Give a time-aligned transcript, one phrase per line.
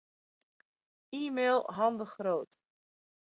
[1.19, 2.59] E-mail Han de Groot.